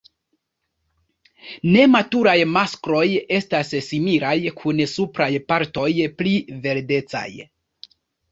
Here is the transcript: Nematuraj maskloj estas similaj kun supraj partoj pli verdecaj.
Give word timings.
Nematuraj 1.75 2.33
maskloj 2.53 3.03
estas 3.41 3.69
similaj 3.89 4.33
kun 4.63 4.83
supraj 4.95 5.29
partoj 5.53 5.87
pli 6.23 6.35
verdecaj. 6.67 7.29